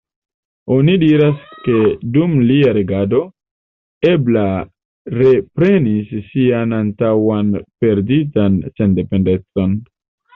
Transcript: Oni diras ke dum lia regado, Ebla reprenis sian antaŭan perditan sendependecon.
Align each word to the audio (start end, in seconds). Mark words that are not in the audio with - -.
Oni 0.75 0.93
diras 1.01 1.41
ke 1.65 1.81
dum 2.15 2.31
lia 2.51 2.71
regado, 2.77 3.19
Ebla 4.11 4.45
reprenis 5.17 6.15
sian 6.31 6.73
antaŭan 6.79 7.53
perditan 7.85 8.57
sendependecon. 8.81 9.77